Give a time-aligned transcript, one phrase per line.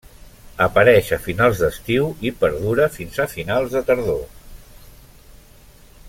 [0.65, 4.27] Apareix a finals d'estiu i perdura fins a finals de tardor.